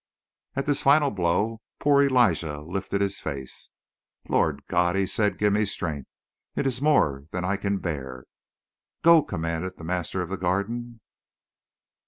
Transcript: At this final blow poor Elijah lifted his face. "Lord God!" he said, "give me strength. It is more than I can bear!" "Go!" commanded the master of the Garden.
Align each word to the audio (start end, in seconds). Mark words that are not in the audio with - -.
At 0.55 0.65
this 0.65 0.81
final 0.81 1.11
blow 1.11 1.61
poor 1.77 2.01
Elijah 2.01 2.61
lifted 2.61 3.01
his 3.01 3.19
face. 3.19 3.69
"Lord 4.27 4.63
God!" 4.65 4.95
he 4.95 5.05
said, 5.05 5.37
"give 5.37 5.53
me 5.53 5.63
strength. 5.67 6.09
It 6.55 6.65
is 6.65 6.81
more 6.81 7.25
than 7.29 7.45
I 7.45 7.55
can 7.55 7.77
bear!" 7.77 8.25
"Go!" 9.03 9.21
commanded 9.21 9.77
the 9.77 9.83
master 9.83 10.23
of 10.23 10.29
the 10.29 10.37
Garden. 10.37 11.01